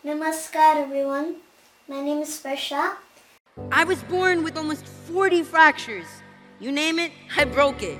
Namaskar, 0.00 0.77
everyone. 0.77 1.35
My 1.87 2.01
name 2.01 2.21
is 2.23 2.29
Sparsha. 2.29 2.95
I 3.71 3.83
was 3.83 4.01
born 4.03 4.43
with 4.43 4.57
almost 4.57 4.87
40 4.87 5.43
fractures. 5.43 6.07
You 6.59 6.71
name 6.71 6.97
it, 6.97 7.11
I 7.37 7.45
broke 7.45 7.83
it. 7.83 7.99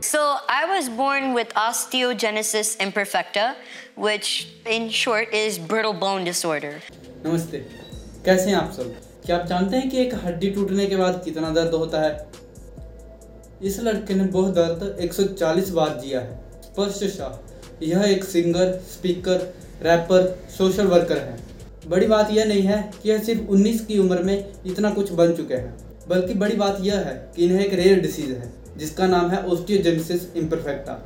So 0.00 0.38
I 0.48 0.64
was 0.64 0.88
born 0.88 1.34
with 1.34 1.52
osteogenesis 1.54 2.78
imperfecta, 2.78 3.56
which 3.96 4.48
in 4.64 4.88
short 4.88 5.34
is 5.34 5.58
brittle 5.58 5.92
bone 5.92 6.24
disorder. 6.24 6.72
नमस्ते 7.26 7.58
कैसे 8.24 8.50
हैं 8.50 8.56
आप 8.56 8.72
सब 8.76 8.94
क्या 9.26 9.36
आप 9.36 9.46
जानते 9.46 9.76
हैं 9.76 9.90
कि 9.90 9.98
एक 10.06 10.14
हड्डी 10.24 10.50
टूटने 10.54 10.86
के 10.86 10.96
बाद 10.96 11.20
कितना 11.24 11.50
दर्द 11.58 11.74
होता 11.74 12.00
है 12.02 12.30
इस 13.68 13.78
लड़के 13.80 14.14
ने 14.14 14.24
बहुत 14.38 14.54
दर्द 14.54 14.96
140 15.10 15.70
बार 15.80 15.98
जिया 16.00 16.20
है 16.20 16.62
स्पर्श 16.62 17.02
शाह 17.16 17.84
यह 17.86 18.04
एक 18.10 18.24
singer 18.24 18.72
speaker 18.94 19.52
rapper 19.82 20.26
social 20.58 20.86
worker 20.86 21.18
है। 21.18 21.38
बड़ी 21.88 22.06
बात 22.06 22.30
यह 22.30 22.44
नहीं 22.44 22.62
है 22.62 22.82
कि 23.02 23.08
यह 23.10 23.18
सिर्फ़ 23.18 23.50
19 23.50 23.84
की 23.86 23.98
उम्र 23.98 24.22
में 24.22 24.52
इतना 24.66 24.90
कुछ 24.90 25.12
बन 25.12 25.32
चुके 25.32 25.54
हैं, 25.54 25.74
बल्कि 26.08 26.34
बड़ी 26.34 26.56
बात 26.56 26.78
यह 26.80 26.98
है 26.98 27.14
कि 27.36 27.44
इन्हें 27.44 27.64
एक 27.66 27.74
रेयर 27.74 28.00
डिसीज 28.00 28.30
है, 28.30 28.52
जिसका 28.76 29.06
नाम 29.06 29.30
है 29.30 29.42
ओस्टियोजेनेसिस 29.46 30.36
इम्परफेक्टा 30.36 31.00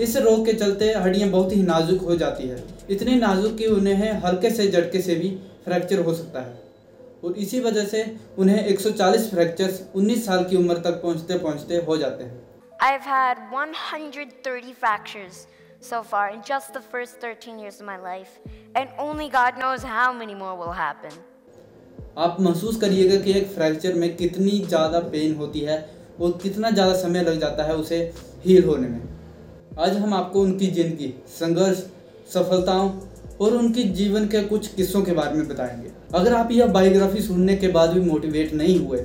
इस 0.00 0.16
रोग 0.16 0.44
के 0.46 0.52
चलते 0.52 0.92
हड्डियाँ 0.94 1.28
बहुत 1.30 1.52
ही 1.52 1.62
नाजुक 1.62 2.02
हो 2.02 2.16
जाती 2.16 2.48
है। 2.48 2.62
इतनी 2.90 3.14
नाजुक 3.14 3.56
कि 3.56 3.66
उन्हें 3.66 4.12
हल्के 4.22 4.50
से 4.50 4.68
झटके 4.68 5.00
से 5.02 5.14
भी 5.14 5.28
फ्रैक्चर 5.64 6.00
हो 6.00 6.14
सकता 6.14 6.40
है। 6.40 6.58
और 7.24 7.32
इसी 7.36 7.60
वजह 7.60 7.84
से 7.84 8.04
उन्हें 8.38 8.66
140 8.66 9.28
फ्रैक्चर्स 9.30 9.82
19 9.96 10.24
साल 10.26 10.44
की 10.44 10.56
उम्र 10.56 10.74
तक 10.76 11.02
पहुँचते 11.02 11.38
पहुँचते 11.38 11.76
हो 11.88 11.96
जाते 11.96 12.24
हैं। 12.24 12.38
I've 12.80 13.08
had 13.08 13.42
130 13.54 14.72
fractures 14.84 15.40
so 15.80 16.02
far 16.02 16.28
in 16.30 16.40
just 16.42 16.74
the 16.74 16.80
first 16.80 17.20
13 17.20 17.58
years 17.58 17.80
of 17.80 17.86
my 17.86 17.96
life, 17.98 18.38
and 18.74 18.88
only 18.98 19.28
God 19.30 19.58
knows 19.58 19.82
how 19.82 20.12
many 20.12 20.34
more 20.34 20.56
will 20.56 20.72
happen. 20.72 21.12
आप 22.18 22.36
महसूस 22.40 22.76
करिएगा 22.80 23.16
कि 23.24 23.32
एक 23.38 23.46
फ्रैक्चर 23.54 23.94
में 23.94 24.14
कितनी 24.16 24.58
ज़्यादा 24.66 25.00
पेन 25.12 25.34
होती 25.36 25.60
है 25.60 25.78
और 26.20 26.38
कितना 26.42 26.70
ज़्यादा 26.70 26.94
समय 26.96 27.22
लग 27.24 27.38
जाता 27.40 27.64
है 27.64 27.76
उसे 27.76 27.98
हील 28.44 28.64
होने 28.64 28.88
में। 28.88 29.00
आज 29.78 29.96
हम 29.96 30.14
आपको 30.14 30.40
उनकी 30.40 30.66
ज़िंदगी 30.70 31.12
संघर्ष 31.38 31.78
सफलताओं 32.34 32.90
और 33.40 33.56
उनकी 33.56 33.84
जीवन 34.00 34.26
के 34.28 34.42
कुछ 34.48 34.68
किस्सों 34.74 35.02
के 35.02 35.12
बारे 35.12 35.34
में 35.34 35.48
बताएँगे। 35.48 35.90
अगर 36.14 36.34
आप 36.34 36.50
यह 36.52 36.66
बायोग्राफी 36.72 37.22
सुनने 37.22 37.56
के 37.56 37.68
बाद 37.68 37.90
भी 37.90 38.00
मोटिवेट 38.00 38.52
नहीं 38.54 38.78
हुए 38.78 38.98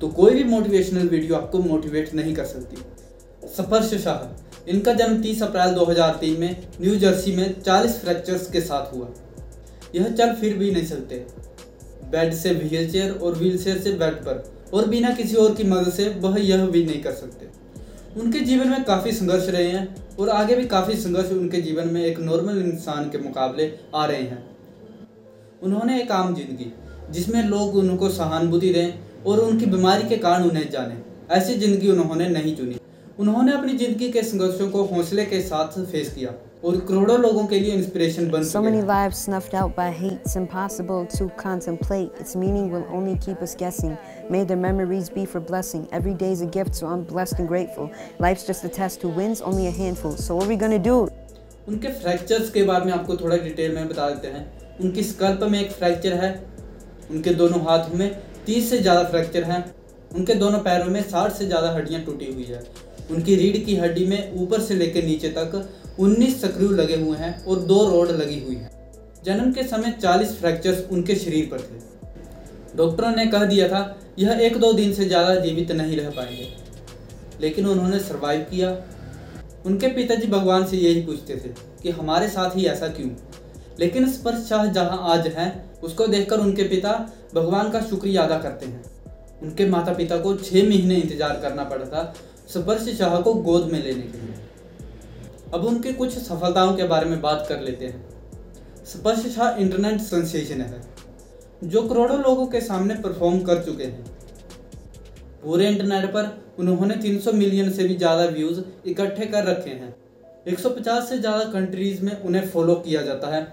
तो 0.00 0.08
कोई 0.10 0.34
भी 0.34 0.44
मोटिवेशनल 0.50 1.08
वीडियो 1.08 1.36
आपको 1.36 1.58
मोटिवेट 1.60 2.14
नहीं 2.14 2.34
कर 2.34 2.44
सकती। 2.46 2.76
स्पर्श 3.54 3.94
शाह 4.04 4.22
इनका 4.68 4.92
जन्म 4.92 5.20
30 5.22 5.42
अप्रैल 5.42 5.74
2003 5.74 6.38
में 6.38 6.56
न्यू 6.80 6.96
जर्सी 6.98 7.34
में 7.36 7.60
40 7.62 7.98
फ्रैक्चर्स 8.00 8.50
के 8.50 8.60
साथ 8.60 8.92
हुआ। 8.94 9.08
यह 9.94 10.08
चल 10.10 10.32
फिर 10.34 10.56
भी 10.58 10.70
नहीं 10.70 10.86
सकते 10.86 11.24
बेड 12.10 12.34
से 12.34 12.52
व्हील 12.54 12.90
चेयर 12.90 13.12
और 13.12 13.34
व्हील 13.34 13.56
चेयर 13.58 13.78
से 13.78 13.92
बेड 13.94 14.14
पर, 14.24 14.42
और 14.74 14.88
बिना 14.88 15.10
किसी 15.12 15.36
और 15.36 15.54
की 15.54 15.64
मदद 15.64 15.92
से 15.92 16.08
वह 16.20 16.38
यह 16.40 16.66
भी 16.66 16.84
नहीं 16.84 17.02
कर 17.02 17.12
सकते। 17.12 17.48
उनके 18.20 18.40
जीवन 18.40 18.68
में 18.68 18.84
काफ़ी 18.84 19.12
संघर्ष 19.12 19.48
रहे 19.48 19.68
हैं, 19.68 19.94
और 20.18 20.28
आगे 20.30 20.56
भी 20.56 20.64
काफ़ी 20.66 20.96
संघर्ष 20.96 21.30
उनके 21.32 21.60
जीवन 21.60 21.88
में 21.88 22.04
एक 22.04 22.18
नॉर्मल 22.20 22.58
इंसान 22.62 23.08
के 23.10 23.18
मुकाबले 23.18 23.72
आ 23.94 24.04
रहे 24.04 24.22
हैं। 24.22 24.42
उन्होंने 25.62 26.00
एक 26.02 26.12
आम 26.12 26.34
ज़िंदगी, 26.34 26.72
जिसमें 27.10 27.42
लोग 27.44 27.76
उनको 27.76 28.08
सहानुभूति 28.10 28.72
दें 28.72 29.24
और 29.24 29.40
उनकी 29.40 29.66
बीमारी 29.66 30.08
के 30.08 30.16
कारण 30.18 30.44
उन्हें 30.44 30.68
जाने, 30.70 30.94
ऐसी 31.30 31.54
ज़िंदगी 31.56 31.90
उन्होंने 31.90 32.28
नहीं 32.30 32.56
चुनी। 32.56 32.76
उन्होंने 33.18 33.52
अपनी 33.52 33.72
ज़िंदगी 33.78 34.08
के 34.12 34.22
संघर्षों 34.22 34.68
को 34.70 34.82
हौसले 34.86 35.24
के 35.26 35.40
साथ 35.42 35.78
फेस 35.84 36.12
किया 36.14 36.34
और 36.64 36.76
करोड़ों 36.88 37.18
लोगों 37.20 37.46
के 37.46 37.58
लिए 37.60 37.72
इंस्पिरेशन 37.74 38.28
बन 38.30 38.44
so 38.44 38.60
many 38.62 38.82
live 38.86 39.10
snuffed 39.20 39.54
out 39.54 39.76
by 39.76 39.90
hate 39.92 40.12
it's 40.12 40.36
impossible 40.36 41.04
to 41.16 41.26
contemplate 41.40 42.20
its 42.20 42.36
meaning 42.36 42.72
will 42.72 42.84
only 42.96 43.14
keep 43.24 43.42
us 43.42 43.56
guessing 43.60 43.96
may 44.30 44.44
their 44.44 44.60
memories 44.60 45.10
be 45.14 45.24
for 45.26 45.42
blessing 45.50 45.84
every 45.94 46.14
day 46.22 46.30
is 46.32 46.44
a 46.44 46.48
gift 46.56 46.74
so 46.74 46.86
I 46.86 46.94
am 46.94 47.04
blessed 47.12 47.40
and 47.40 47.48
grateful 47.48 47.88
life 48.22 48.46
just 48.48 48.64
a 48.64 48.68
test 48.76 49.00
to 49.02 49.10
wins 49.12 49.42
only 49.42 49.66
a 49.66 49.70
handful 49.78 50.14
so 50.16 50.34
what 50.34 50.42
are 50.42 50.48
we 50.48 50.56
gonna 50.56 50.76
do 50.84 50.96
उनके 51.68 51.88
fractures 52.00 52.50
के 52.50 52.62
बारे 52.64 52.84
में 52.84 52.92
आपको 52.92 53.16
थोड़ा 53.16 53.36
detail 53.38 53.74
में 53.74 53.88
बता 53.88 54.08
देते 54.10 54.28
हैं। 54.28 54.78
उनकी 54.80 55.02
स्कल्प 55.04 55.42
में 55.42 55.60
एक 55.60 55.72
फ्रैक्चर 55.72 56.12
है। 56.22 56.30
उनके 57.10 57.34
दोनों 57.34 57.60
हाथों 57.62 57.98
में 57.98 58.10
30 58.46 58.70
से 58.70 58.78
ज़्यादा 58.78 59.02
फ्रैक्चर 59.04 59.44
हैं। 59.44 59.64
उनके 60.16 60.34
दोनों 60.34 60.58
पैरों 60.60 60.90
में 60.92 61.02
60 61.08 61.32
से 61.38 61.46
ज़्यादा 61.46 61.72
हड्डियाँ 61.72 62.02
टूटी 62.04 62.32
हुई 62.32 62.44
है। 62.44 62.62
उनकी 63.10 63.36
रीढ़ 63.36 63.56
की 63.56 63.76
हड्डी 63.76 64.06
में 64.06 64.34
ऊपर 64.34 64.60
से 64.60 64.74
लेकर 64.74 65.02
नीचे 65.02 65.28
तक 65.28 65.68
19 66.00 66.40
सक्रिय 66.40 66.68
लगे 66.68 66.96
हुए 66.96 67.16
हैं 67.18 67.44
और 67.44 67.58
दो 67.58 67.88
रोड 67.88 68.10
लगी 68.10 68.40
हुई 68.40 68.56
है। 68.56 68.70
जन्म 69.24 69.52
के 69.52 69.62
समय 69.62 69.94
40 70.02 70.28
फ्रैक्चर्स 70.28 70.84
उनके 70.92 71.14
शरीर 71.14 71.48
पर 71.50 71.60
थे। 71.60 71.98
डॉक्टरों 72.76 73.10
ने 73.10 73.26
कह 73.26 73.44
दिया 73.44 73.68
था, 73.68 73.98
यह 74.18 74.30
एक 74.32 74.56
दो 74.56 74.72
दिन 74.72 74.92
से 74.92 75.04
ज़्यादा 75.04 75.34
जीवित 75.34 75.72
नहीं 75.72 75.96
रह 75.96 76.10
पाएँगे। 76.10 76.48
लेकिन 77.40 77.66
उन्होंने 77.66 77.98
सरवाइव 77.98 78.40
किया। 78.40 78.76
उनके 79.66 79.88
पिताजी 79.88 80.26
भगवान 80.26 80.66
से 80.66 80.76
यही 80.76 81.00
पूछते 81.02 81.34
थे 81.34 81.48
कि, 81.82 81.90
हमारे 81.90 82.28
साथ 82.28 82.56
ही 82.56 82.64
ऐसा 82.64 82.88
क्यों? 82.88 83.10
लेकिन 83.80 84.12
स्पर्श 84.12 84.48
शाह 84.48 84.66
जहाँ 84.66 84.98
आज 85.02 85.26
हैं, 85.26 85.80
उसको 85.80 86.06
देखकर 86.06 86.38
उनके 86.38 86.62
पिता 86.62 87.12
भगवान 87.34 87.70
का 87.70 87.80
शुक्रिया 87.80 88.22
अदा 88.22 88.38
करते 88.38 88.66
हैं। 88.66 88.84
उनके 89.42 89.66
माता 89.66 89.92
पिता 89.92 90.16
को 90.16 90.34
छः 90.34 90.68
महीने 90.68 90.94
इंतज़ार 90.94 91.38
करना 91.42 91.64
पड़ा 91.64 91.84
था। 91.84 92.14
स्पर्श 92.48 92.88
शाह 92.98 93.20
को 93.20 93.32
गोद 93.34 93.70
में 93.72 93.82
लेने 93.82 94.02
के 94.02 94.18
लिए। 94.18 94.34
अब 95.54 95.64
उनके 95.64 95.92
कुछ 95.92 96.18
सफलताओं 96.18 96.74
के 96.76 96.84
बारे 96.86 97.06
में 97.06 97.20
बात 97.20 97.46
कर 97.48 97.60
लेते 97.60 97.86
हैं। 97.86 98.84
स्पर्श 98.86 99.26
शाह 99.34 99.58
इंटरनेट 99.58 100.00
सेंसेशन 100.00 100.60
है, 100.60 100.80
जो 101.64 101.82
करोड़ों 101.82 102.18
लोगों 102.20 102.46
के 102.46 102.60
सामने 102.60 102.94
परफॉर्म 103.02 103.40
कर 103.42 103.62
चुके 103.64 103.84
हैं। 103.84 104.04
पूरे 105.42 105.68
इंटरनेट 105.68 106.04
पर 106.12 106.36
उन्होंने 106.58 106.94
300 106.96 107.32
मिलियन 107.34 107.70
से 107.72 107.84
भी 107.84 107.96
ज़्यादा 107.96 108.24
व्यूज़ 108.28 108.60
इकट्ठे 108.86 109.26
कर 109.26 109.44
रखे 109.44 109.70
हैं। 109.72 109.94
150 110.48 111.08
से 111.08 111.18
ज़्यादा 111.18 111.44
कंट्रीज़ 111.52 112.04
में 112.04 112.20
उन्हें 112.20 112.48
फॉलो 112.50 112.74
किया 112.76 113.02
जाता 113.02 113.34
है। 113.34 113.46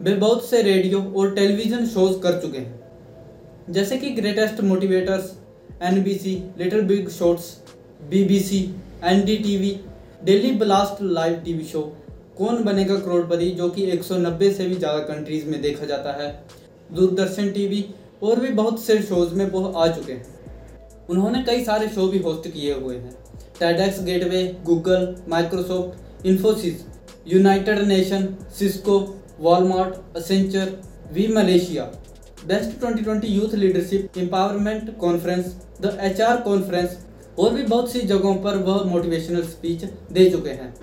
वे 0.00 0.14
बहुत 0.16 0.48
से 0.48 0.62
रेडियो 0.62 1.02
और 1.12 1.34
टेलीविज़न 1.34 1.86
शोज़ 1.88 2.18
कर 2.18 2.40
चुके 2.42 2.58
हैं। 2.58 2.78
जैसे 3.70 3.96
कि 3.98 4.10
greatest 4.12 4.60
motivators 4.62 5.32
an 5.82 6.04
little 6.04 6.80
big 6.82 7.08
shots 7.10 7.56
BBC 8.10 8.58
NDTV 9.04 9.78
daily 10.24 10.50
blast 10.54 11.02
live 11.02 11.34
TV 11.44 11.64
show 11.64 11.80
Kaun 12.38 12.62
Banega 12.64 12.96
Crorepati, 12.96 13.50
जो 13.50 13.68
कि 13.68 13.86
190 13.88 14.50
से 14.52 14.66
भी 14.66 14.74
ज़्यादा 14.74 14.98
कंट्रीज़ 15.04 15.46
में 15.46 15.60
देखा 15.62 15.86
जाता 15.86 16.12
है। 16.14 16.28
दूरदर्शन 16.90 17.50
टीवी 17.52 17.84
और 18.22 18.40
भी 18.40 18.48
बहुत 18.50 18.82
से 18.82 19.00
शोज़ 19.02 19.34
में 19.34 19.50
वो 19.50 19.64
आ 19.64 19.86
चुके 19.88 20.12
हैं। 20.12 20.38
उन्होंने 21.10 21.42
कई 21.44 21.64
सारे 21.64 21.88
शो 21.88 22.06
भी 22.08 22.18
होस्ट 22.18 22.48
किए 22.48 22.74
हुए 22.74 22.96
हैं। 22.96 23.14
TEDx 23.60 24.02
gateway 24.04 24.44
Google 24.64 25.14
Microsoft 25.28 26.26
Infosys 26.26 26.84
United 27.26 27.78
Nation 27.84 28.26
Cisco 28.58 28.98
Walmart 29.40 30.16
Accenture 30.16 30.72
we 31.12 31.26
Malaysia 31.34 31.84
best 32.46 32.80
2020 32.80 33.24
youth 33.26 33.54
leadership 33.54 34.18
empowerment 34.18 34.96
conference 34.98 35.54
the 35.80 35.96
HR 36.02 36.36
conference 36.42 36.96
और 37.38 37.54
भी 37.54 37.62
बहुत 37.64 37.92
सी 37.92 38.00
जगहों 38.02 38.34
पर 38.36 38.56
वह 38.58 38.82
मोटिवेशनल 38.86 39.42
स्पीच 39.44 39.84
दे 40.12 40.28
चुके 40.30 40.50
हैं। 40.52 40.74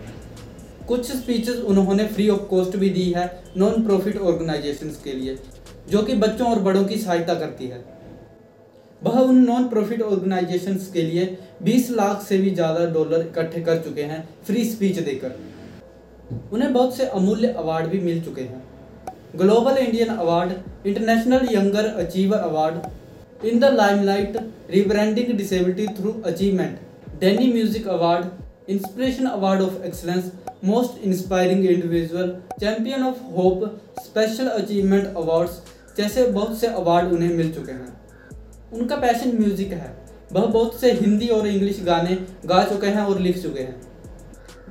कुछ 0.88 1.12
स्पीचेस 1.12 1.56
उन्होंने 1.68 2.06
फ्री 2.08 2.30
ऑफ़ 2.30 2.42
कॉस्ट 2.50 2.76
भी 2.78 2.90
दी 2.90 3.10
है 3.12 3.26
नॉन 3.58 3.84
प्रॉफिट 3.86 4.18
ऑर्गेनाइजेशंस 4.20 5.02
के 5.04 5.14
लिए, 5.14 5.38
जो 5.90 6.02
कि 6.02 6.14
बच्चों 6.16 6.48
और 6.48 6.60
बड़ों 6.62 6.84
की 6.86 6.98
सहायता 6.98 7.34
करती 7.36 7.68
है। 7.68 7.84
वह 9.02 9.20
उन 9.20 9.44
नॉन 9.46 9.68
प्रॉफिट 9.70 10.02
ऑर्गेनाइजेशंस 10.02 10.90
के 10.94 11.02
लिए 11.02 11.26
20 11.64 11.90
लाख 11.92 12.22
से 12.22 12.38
भी 12.38 12.52
ज़्यादा 12.52 12.86
डॉलर 12.94 13.22
इकट्ठे 13.22 13.62
कर 13.62 13.82
चुके 13.84 14.04
हैं 14.04 14.28
फ्री 14.46 14.64
स्पीच 14.66 15.00
देकर। 15.00 15.36
उन्हें 16.54 16.72
बहुत 16.74 16.96
से 16.98 17.06
अमूल्य 17.16 17.48
अवार्ड 17.58 17.88
भी 17.88 18.00
मिल 18.00 18.22
चुके 18.22 18.42
हैं। 18.44 18.64
Global 19.36 19.78
Indian 19.78 20.10
award 20.10 20.52
international 20.88 21.48
younger 21.52 21.86
achiever 21.98 22.38
award 22.40 22.76
in 23.46 23.60
the 23.60 23.66
limelight 23.74 24.38
rebranding 24.72 25.32
disability 25.38 25.88
through 25.96 26.12
achievement 26.26 27.20
Denny 27.20 27.52
music 27.54 27.88
award 27.88 28.70
inspiration 28.72 29.26
award 29.26 29.62
of 29.62 29.84
excellence 29.86 30.32
most 30.66 31.04
inspiring 31.08 31.66
individual 31.66 32.30
champion 32.60 33.04
of 33.04 33.20
hope 33.36 33.64
special 34.04 34.48
achievement 34.48 35.18
awards 35.18 35.62
जैसे 35.98 36.26
बहुत 36.28 36.58
से 36.60 36.68
award 36.68 37.14
उन्हें 37.14 37.34
मिल 37.34 37.54
चुके 37.54 37.72
हैं। 37.72 37.94
उनका 38.74 38.96
passion 38.96 39.38
music 39.38 39.72
है। 39.74 39.96
वह 40.32 40.46
बहुत 40.46 40.80
से 40.80 40.92
हिंदी 40.94 41.28
और 41.30 41.48
इंग्लिश 41.48 41.82
गाने 41.86 42.18
गा 42.46 42.64
चुके 42.66 42.88
हैं 42.88 43.02
और 43.02 43.20
लिख 43.20 43.42
चुके 43.42 43.62
हैं। 43.62 43.82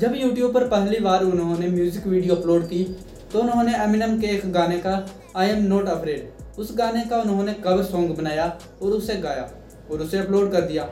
जब 0.00 0.14
यूट्यूब 0.16 0.54
पर 0.54 0.66
पहली 0.68 0.98
बार 1.00 1.24
उन्होंने 1.24 1.68
म्यूज़िक 1.68 2.06
वीडियो 2.06 2.34
अपलोड 2.34 2.64
की 2.64 2.84
तो 3.32 3.40
उन्होंने 3.40 3.76
एमिनम 3.84 4.20
के 4.20 4.26
एक 4.26 4.52
गाने 4.52 4.78
का 4.78 5.04
आई 5.36 5.48
एम 5.48 5.62
नॉट 5.64 5.88
अफ्रेड 5.88 6.35
उस 6.58 6.74
गाने 6.76 7.04
का 7.04 7.16
उन्होंने 7.20 7.52
कवर 7.64 7.82
सॉन्ग 7.84 8.16
बनाया 8.16 8.46
और 8.82 8.92
उसे 8.92 9.14
गाया 9.22 9.48
और 9.90 10.02
उसे 10.02 10.18
अपलोड 10.18 10.52
कर 10.52 10.60
दिया 10.68 10.88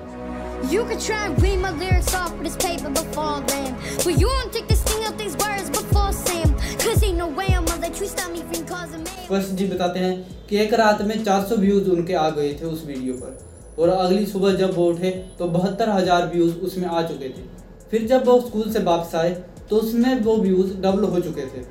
You 0.73 0.83
could 0.85 1.01
try 1.01 1.17
and 1.21 1.43
read 1.43 1.59
my 1.63 1.71
lyrics 1.73 2.15
off 2.15 2.29
of 2.29 2.45
this 2.45 2.55
paper 2.59 2.91
before 2.91 3.33
then. 3.49 3.67
But 3.97 4.21
you 4.21 4.29
won't 4.29 4.53
take 4.53 4.69
this 4.69 4.83
thing 4.83 5.03
out 5.09 5.19
these 5.19 5.35
words 5.39 5.67
before 5.71 6.13
Sam. 6.19 6.55
Cause 6.85 7.03
ain't 7.09 7.19
no 7.19 7.27
way 7.41 7.49
I'm 7.51 7.67
gonna 7.67 7.83
let 7.83 7.99
tree 7.99 8.09
stop 8.09 8.31
me 8.33 8.45
from 8.45 8.63
causing 8.67 9.03
mayhem. 9.03 9.27
स्पर्श 9.27 9.51
जी 9.59 9.67
बताते 9.69 10.01
हैं 10.01 10.15
कि 10.49 10.59
एक 10.59 10.75
रात 10.83 11.03
में 11.03 11.15
400 11.25 11.59
views 11.59 11.91
उनके 11.91 12.15
आ 12.17 12.29
गए 12.39 12.53
थे 12.61 12.67
उस 12.67 12.85
वीडियो 12.87 13.15
पर 13.17 13.39
और 13.79 13.89
अगली 13.91 14.27
सुबह 14.27 14.55
जब 14.57 14.75
वो 14.77 14.87
उठे 14.93 15.11
तो 15.39 15.49
बहत्तर 15.57 15.91
हज़ार 15.91 16.27
व्यूज़ 16.35 16.55
उसमें 16.69 16.89
आ 16.89 17.03
चुके 17.09 17.29
थे 17.29 17.49
फिर 17.91 18.07
जब 18.09 18.27
वो 18.27 18.41
स्कूल 18.41 18.71
से 18.73 18.83
वापस 18.85 19.15
आए 19.15 19.35
तो 19.71 19.77
उसमें 19.77 20.21
वो 20.23 20.37
व्यूज़ 20.39 20.73
डबल 20.79 21.05
हो 21.15 21.21
चुके 21.21 21.47
थे 21.47 21.67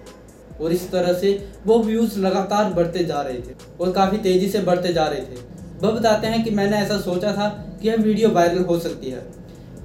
और 0.63 0.71
इस 0.73 0.89
तरह 0.91 1.13
से 1.13 1.31
वो 1.65 1.79
व्यूज़ 1.79 2.19
लगातार 2.19 2.73
बढ़ते 2.73 3.03
जा 3.03 3.21
रहे 3.21 3.37
थे 3.37 3.55
और 3.79 3.91
काफ़ी 3.91 4.17
तेज़ी 4.19 4.49
से 4.49 4.59
बढ़ते 4.61 4.93
जा 4.93 5.07
रहे 5.07 5.21
थे। 5.21 5.41
वह 5.81 5.91
बताते 5.91 6.27
हैं 6.27 6.43
कि 6.43 6.51
मैंने 6.51 6.77
ऐसा 6.77 6.99
सोचा 7.01 7.31
था 7.33 7.47
कि 7.81 7.87
यह 7.87 7.95
वीडियो 7.99 8.29
वायरल 8.31 8.63
हो 8.63 8.79
सकती 8.79 9.09
है। 9.09 9.25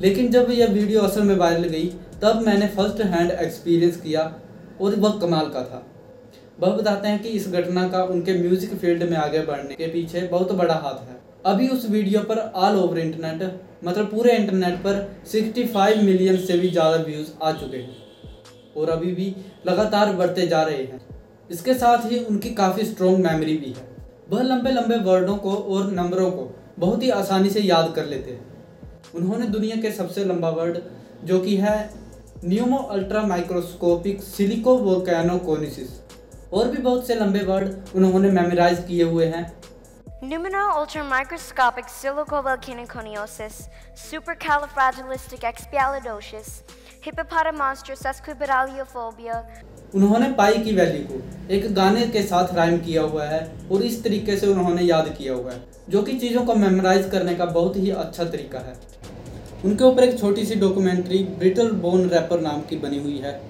लेकिन 0.02 0.30
जब 0.30 0.50
यह 0.50 0.72
वीडियो 0.72 1.00
असल 1.02 1.22
में 1.22 1.36
वायरल 1.36 1.64
गई, 1.64 1.86
तब 2.22 2.42
मैंने 2.46 2.66
फ़र्स्ट 2.68 3.00
हैंड 3.04 3.30
एक्सपीरियंस 3.32 3.96
किया 3.96 4.22
और 4.80 4.94
वह 4.96 5.18
कमाल 5.20 5.48
का 5.48 5.62
था। 5.62 5.86
वह 6.60 6.70
बताते 6.72 7.08
हैं 7.08 7.22
कि 7.22 7.28
इस 7.30 7.48
घटना 7.50 7.86
का 7.88 8.02
उनके 8.06 8.34
म्यूज़िक 8.34 8.74
फ़ील्ड 8.74 9.02
में 9.02 9.16
आगे 9.18 9.40
बढ़ने 9.42 9.74
के 9.74 9.86
पीछे 9.88 10.20
बहुत 10.28 10.52
बड़ा 10.54 10.74
हाथ 10.76 11.08
है। 11.08 11.16
अभी 11.46 11.68
उस 11.68 11.88
वीडियो 11.90 12.20
पर 12.22 12.38
ऑल 12.38 12.76
ओवर 12.76 12.98
इंटरनेट 12.98 13.60
मतलब 13.84 14.06
पूरे 14.06 14.32
इंटरनेट 14.32 14.78
पर 14.78 14.96
65 15.26 16.02
मिलियन 16.02 16.36
से 16.38 16.58
भी 16.58 16.70
ज़्यादा 16.70 16.96
व्यूज़ 17.04 17.28
आ 17.42 17.52
चुके 17.52 17.76
हैं। 17.76 18.07
और 18.78 18.90
अभी 18.90 19.12
भी 19.12 19.34
लगातार 19.66 20.12
बढ़ते 20.12 20.46
जा 20.46 20.62
रहे 20.62 20.82
हैं। 20.82 21.00
इसके 21.50 21.74
साथ 21.74 22.10
ही 22.10 22.18
उनकी 22.20 22.50
काफ़ी 22.54 22.84
स्ट्रॉन्ग 22.84 23.26
मेमोरी 23.26 23.56
भी 23.56 23.72
है। 23.72 23.86
वह 24.30 24.42
लंबे 24.42 24.70
लंबे 24.70 24.96
वर्डों 25.04 25.36
को 25.36 25.54
और 25.54 25.90
नंबरों 25.92 26.30
को 26.30 26.50
बहुत 26.78 27.02
ही 27.02 27.10
आसानी 27.10 27.50
से 27.50 27.60
याद 27.60 27.92
कर 27.96 28.06
लेते 28.06 28.30
हैं। 28.30 28.46
उन्होंने 29.14 29.46
दुनिया 29.48 29.76
के 29.76 29.92
सबसे 29.92 30.24
लंबा 30.24 30.50
वर्ड 30.50 30.78
जो 31.24 31.38
कि 31.40 31.56
है 31.56 31.78
Numa 32.44 32.76
ultra 32.90 33.22
microscopic 33.22 34.22
silico 34.22 34.76
volcano 34.78 35.38
कोनिसिस 35.38 35.88
और 36.52 36.68
भी 36.68 36.82
बहुत 36.82 37.06
से 37.06 37.14
लंबे 37.14 37.40
वर्ड 37.44 37.96
उन्होंने 37.96 38.30
मेमोराइज 38.30 38.84
किए 38.88 39.04
हुए 39.04 39.26
हैं। 39.26 39.42
Numino 40.20 40.74
ultramicroscopic 40.74 41.86
silicovolcanoconiosis, 41.86 43.68
supercalifragilisticexpialidocious, 43.94 46.62
hippopotamonstrous 47.00 48.02
esquibidaliophobia, 48.02 49.44
उन्होंने 49.94 50.30
पाई 50.38 50.58
की 50.64 50.72
वैल्यू 50.76 51.02
को 51.10 51.18
एक 51.54 51.74
गाने 51.74 52.06
के 52.08 52.22
साथ 52.22 52.54
राइम 52.54 52.78
किया 52.86 53.02
हुआ 53.02 53.24
है 53.24 53.40
और 53.72 53.82
इस 53.82 54.02
तरीके 54.04 54.36
से 54.36 54.46
उन्होंने 54.46 54.82
याद 54.82 55.08
किया 55.18 55.34
हुआ 55.34 55.52
है 55.52 55.60
जो 55.90 56.02
कि 56.02 56.18
चीज़ों 56.18 56.44
को 56.46 56.54
मेमोराइज 56.56 57.08
करने 57.12 57.34
का 57.34 57.44
बहुत 57.46 57.76
ही 57.76 57.90
अच्छा 58.02 58.24
तरीका 58.24 58.58
है। 58.58 58.74
उनके 59.64 59.84
ऊपर 59.84 60.04
एक 60.04 60.18
छोटी 60.18 60.44
सी 60.46 60.54
डॉक्यूमेंट्री 60.66 61.22
ब्रिटल 61.38 61.70
बोन 61.86 62.08
रैपर 62.10 62.40
नाम 62.40 62.60
की 62.68 62.76
बनी 62.78 62.98
हुई 63.02 63.18
है 63.24 63.40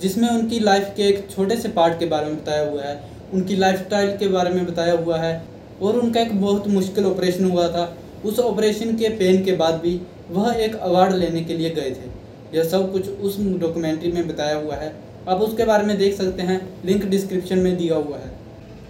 जिसमें 0.00 0.28
उनकी 0.30 0.60
लाइफ 0.60 0.92
के 0.96 1.02
एक 1.08 1.30
छोटे 1.30 1.56
से 1.56 1.68
पार्ट 1.78 1.98
के 1.98 2.06
बारे 2.06 2.26
में 2.26 2.36
बताया 2.42 2.70
हुआ 2.70 2.82
है। 2.82 3.00
उनकी 3.34 3.56
लाइफस्टाइल 3.56 4.16
के 4.18 4.28
बारे 4.28 4.50
में 4.50 4.66
बताया 4.66 4.94
हुआ 5.04 5.18
है 5.18 5.59
और 5.82 5.98
उनका 5.98 6.20
एक 6.20 6.40
बहुत 6.40 6.66
मुश्किल 6.68 7.06
ऑपरेशन 7.06 7.50
हुआ 7.50 7.68
था। 7.68 7.84
उस 8.24 8.38
ऑपरेशन 8.40 8.96
के 8.96 9.08
पेन 9.18 9.44
के 9.44 9.52
बाद 9.52 9.74
भी 9.74 10.00
वह 10.30 10.52
एक 10.54 10.74
अवार्ड 10.76 11.14
लेने 11.14 11.40
के 11.40 11.54
लिए 11.54 11.70
गए 11.70 11.90
थे। 11.90 12.56
यह 12.56 12.64
सब 12.64 12.90
कुछ 12.92 13.08
उस 13.08 13.38
डॉक्यूमेंट्री 13.40 14.12
में 14.12 14.26
बताया 14.28 14.56
हुआ 14.56 14.76
है। 14.76 14.92
आप 15.28 15.40
उसके 15.40 15.64
बारे 15.64 15.84
में 15.84 15.96
देख 15.98 16.16
सकते 16.16 16.42
हैं। 16.42 16.60
लिंक 16.84 17.04
डिस्क्रिप्शन 17.06 17.58
में 17.58 17.76
दिया 17.76 17.96
हुआ 17.96 18.16
है। 18.16 18.32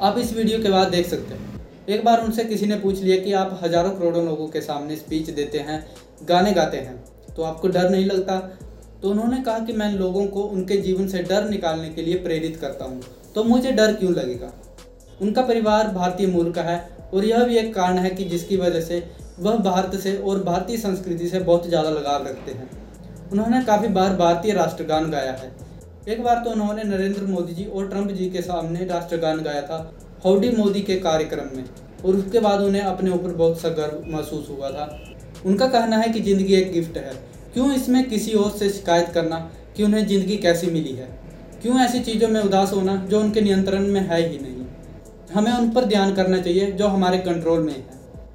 आप 0.02 0.19
इस 0.19 0.32
वीडियो 0.32 0.58
के 0.62 0.70
बाद 0.70 0.88
देख 0.88 1.06
सकते 1.06 1.34
हैं। 1.34 1.48
एक 1.88 2.04
बार 2.04 2.25
उनसे 2.25 2.44
किसी 2.44 2.66
ने 2.66 2.76
पूछ 2.76 3.02
लिया 3.02 3.16
कि 3.16 3.32
आप 3.34 3.58
हज़ारों 3.62 3.90
करोड़ों 3.90 4.25
लोगों 4.25 4.46
के 4.46 4.60
सामने 4.60 4.96
स्पीच 4.96 5.31
देते 5.31 5.58
हैं, 5.58 5.84
गाने 6.25 6.52
गाते 6.52 6.76
हैं 6.76 7.02
तो 7.37 7.42
आपको 7.42 7.69
डर 7.69 7.88
नहीं 7.90 8.04
लगता? 8.06 8.38
तो 9.02 9.10
उन्होंने 9.10 9.40
कहा 9.42 9.58
कि 9.58 9.72
मैं 9.72 9.92
लोगों 9.92 10.26
को 10.26 10.42
उनके 10.44 10.76
जीवन 10.78 11.06
से 11.08 11.22
डर 11.22 11.48
निकालने 11.50 11.88
के 11.88 12.02
लिए 12.02 12.14
प्रेरित 12.14 12.56
करता 12.56 12.84
हूँ। 12.84 13.00
तो 13.34 13.44
मुझे 13.44 13.72
डर 13.72 13.92
क्यों 13.92 14.12
लगेगा? 14.12 14.52
उनका 15.20 15.43
परिवार 15.43 15.88
भारतीय 15.88 16.26
मूल 16.26 16.50
का 16.52 16.62
है 16.62 16.78
और 17.14 17.25
यह 17.25 17.44
भी 17.44 17.56
एक 17.56 17.75
कारण 17.75 17.99
है 17.99 18.11
कि 18.11 18.25
जिसकी 18.25 18.56
वजह 18.56 18.81
से 18.81 19.02
वह 19.40 19.56
भारत 19.62 19.99
से 20.00 20.17
और 20.19 20.43
भारतीय 20.44 20.76
संस्कृति 20.78 21.28
से 21.28 21.38
बहुत 21.40 21.69
ज़्यादा 21.69 21.90
लगाव 21.90 22.26
रखते 22.26 22.52
हैं। 22.52 22.69
उन्होंने 23.32 23.62
काफ़ी 23.64 23.88
बार 23.88 24.17
भारतीय 24.17 24.52
राष्ट्रगान 24.52 25.11
गाया 25.11 25.32
है। 25.32 25.52
एक 26.08 26.22
बार 26.25 26.43
तो 26.44 26.50
उन्होंने 26.50 26.84
नरेंद्र 26.84 27.22
मोदी 27.25 27.55
जी 27.55 27.64
और 27.64 27.88
ट्रंप 27.88 28.11
जी 28.11 28.28
के 28.31 28.43
सामने 28.43 28.84
राष्ट्रगान 28.87 29.43
गाया 29.43 29.62
था, 29.62 29.78
हाउडी 30.25 30.50
मोदी 30.50 30.81
के 30.82 30.96
कार्यक्रम 30.99 31.56
में, 31.56 31.64
और 32.05 32.16
उसके 32.16 32.40
बाद 32.40 32.61
उन्हें 32.61 32.82
अपने 32.82 33.11
ऊपर 33.11 33.32
बहुत 33.34 33.61
सा 33.61 33.69
गर्व 33.70 34.02
महसूस 34.08 34.49
हुआ 34.50 34.70
था। 34.70 34.88
उनका 35.46 35.66
कहना 35.69 35.96
है 35.96 36.08
कि 36.08 36.20
ज़िंदगी 36.20 36.55
एक 36.55 36.73
गिफ्ट 36.73 36.96
है। 36.96 37.12
क्यों 37.55 37.73
इसमें 37.75 38.08
किसी 38.08 38.32
और 38.34 38.50
से 38.50 38.69
शिकायत 38.70 39.08
करना 39.08 39.38
कि 39.76 39.82
उन्हें 39.82 40.06
ज़िंदगी 40.06 40.37
कैसी 40.38 40.66
मिली 40.69 40.93
है? 40.93 41.08
क्यों 41.62 41.78
ऐसी 41.81 42.00
चीज़ों 42.02 42.28
में 42.28 42.40
उदास 42.40 42.73
होना 42.73 42.96
जो 43.06 43.20
उनके 43.20 43.40
नियंत्रण 43.40 43.87
में 43.88 44.00
है 44.00 44.20
ही 44.20 44.38
नहीं? 44.38 44.50
हमें 45.31 45.53
उन 45.53 45.71
पर 45.71 45.85
ध्यान 45.85 46.15
करना 46.15 46.38
चाहिए 46.38 46.71
जो 46.73 46.87
हमारे 46.88 47.19
कंट्रोल 47.21 47.61
में 47.61 47.73
है। 47.73 47.85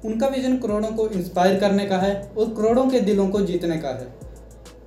उनका 0.04 0.26
विजन 0.28 0.56
करोड़ों 0.58 0.90
को 0.90 1.08
इंस्पायर 1.10 1.58
करने 1.60 1.86
का 1.86 1.98
है 1.98 2.14
और 2.38 2.54
करोड़ों 2.54 2.86
के 2.90 3.00
दिलों 3.00 3.28
को 3.28 3.40
जीतने 3.42 3.76
का 3.78 3.88
है। 3.90 4.14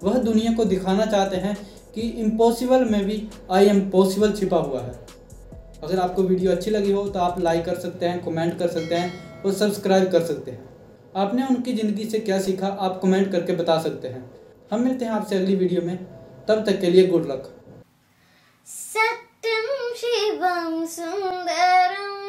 वह 0.03 0.17
दुनिया 0.19 0.53
को 0.53 0.65
दिखाना 0.65 1.05
चाहते 1.05 1.37
हैं 1.37 1.55
कि 1.95 2.01
इम्पॉसिबल 2.01 2.85
में 2.85 3.03
भी 3.05 3.21
आई 3.51 3.65
एम 3.65 3.79
पॉसिबल 3.89 4.31
छिपा 4.31 4.57
हुआ 4.57 4.81
है। 4.81 4.93
अगर 5.83 5.99
आपको 5.99 6.23
वीडियो 6.23 6.51
अच्छी 6.51 6.71
लगी 6.71 6.91
हो 6.91 7.07
तो 7.07 7.19
आप 7.19 7.39
लाइक 7.39 7.65
कर 7.65 7.75
सकते 7.79 8.05
हैं 8.05 8.23
कमेंट 8.23 8.57
कर 8.59 8.67
सकते 8.69 8.95
हैं 8.95 9.43
और 9.45 9.53
सब्सक्राइब 9.53 10.11
कर 10.11 10.23
सकते 10.23 10.51
हैं। 10.51 10.67
आपने 11.15 11.45
उनकी 11.45 11.73
ज़िंदगी 11.73 12.05
से 12.05 12.19
क्या 12.19 12.39
सीखा 12.41 12.67
आप 12.67 12.99
कमेंट 13.03 13.31
करके 13.31 13.53
बता 13.55 13.77
सकते 13.81 14.07
हैं। 14.07 14.23
हम 14.71 14.81
मिलते 14.81 15.05
हैं 15.05 15.11
आपसे 15.11 15.37
अगली 15.37 15.55
वीडियो 15.55 15.81
में। 15.81 15.97
तब 16.47 16.63
तक 16.65 16.79
के 16.81 16.89
लिए 16.89 17.07
गुड 17.07 17.25
लक 17.25 17.53
सुन्दरम् 20.41 22.23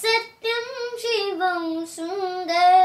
सत्यं 0.00 0.68
शिवं 1.02 1.64
सुन्दरम् 1.94 2.81